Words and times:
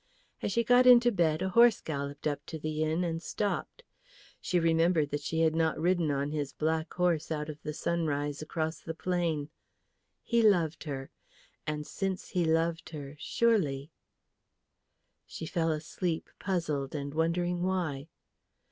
As 0.41 0.51
she 0.51 0.63
got 0.63 0.87
into 0.87 1.11
bed 1.11 1.43
a 1.43 1.49
horse 1.49 1.79
galloped 1.79 2.25
up 2.25 2.43
to 2.47 2.57
the 2.57 2.81
inn 2.83 3.03
and 3.03 3.21
stopped. 3.21 3.83
She 4.41 4.59
remembered 4.59 5.11
that 5.11 5.21
she 5.21 5.41
had 5.41 5.53
not 5.55 5.79
ridden 5.79 6.09
on 6.09 6.31
his 6.31 6.53
black 6.53 6.91
horse 6.95 7.29
out 7.31 7.49
of 7.49 7.61
the 7.61 7.71
sunrise 7.71 8.41
across 8.41 8.79
the 8.79 8.95
plain. 8.95 9.51
He 10.23 10.41
loved 10.41 10.85
her, 10.85 11.11
and 11.67 11.85
since 11.85 12.29
he 12.29 12.43
loved 12.45 12.89
her, 12.89 13.15
surely 13.19 13.91
She 15.27 15.45
fell 15.45 15.71
asleep 15.71 16.31
puzzled 16.39 16.95
and 16.95 17.13
wondering 17.13 17.61
why. 17.61 18.09